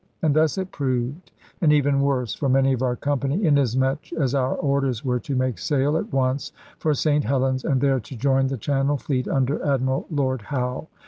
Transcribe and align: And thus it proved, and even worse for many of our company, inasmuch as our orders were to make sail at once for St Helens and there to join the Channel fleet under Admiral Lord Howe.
And 0.23 0.35
thus 0.35 0.57
it 0.57 0.71
proved, 0.71 1.31
and 1.61 1.71
even 1.71 2.01
worse 2.01 2.33
for 2.33 2.49
many 2.49 2.73
of 2.73 2.81
our 2.81 2.95
company, 2.95 3.45
inasmuch 3.45 4.11
as 4.13 4.33
our 4.33 4.55
orders 4.55 5.05
were 5.05 5.19
to 5.19 5.35
make 5.35 5.59
sail 5.59 5.95
at 5.95 6.11
once 6.11 6.51
for 6.79 6.95
St 6.95 7.23
Helens 7.23 7.63
and 7.63 7.79
there 7.81 7.99
to 7.99 8.17
join 8.17 8.47
the 8.47 8.57
Channel 8.57 8.97
fleet 8.97 9.27
under 9.27 9.63
Admiral 9.63 10.07
Lord 10.09 10.41
Howe. 10.41 10.87